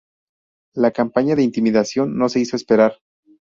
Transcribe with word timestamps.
La 0.73 0.89
campaña 0.89 1.35
de 1.35 1.43
intimidación 1.43 2.17
no 2.17 2.27
se 2.27 2.39
hizo 2.39 2.55
esperar. 2.55 2.97